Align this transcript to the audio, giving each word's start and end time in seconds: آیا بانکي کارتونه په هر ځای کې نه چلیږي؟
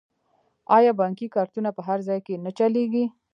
آیا 0.77 0.91
بانکي 1.01 1.27
کارتونه 1.35 1.69
په 1.75 1.81
هر 1.87 1.99
ځای 2.07 2.19
کې 2.25 2.35
نه 2.45 2.51
چلیږي؟ 2.57 3.05